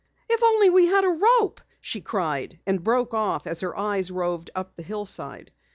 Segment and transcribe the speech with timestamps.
[0.27, 4.49] "If only we had a rope" she cried, and broke off as her eyes roved
[4.55, 5.51] up the hillside.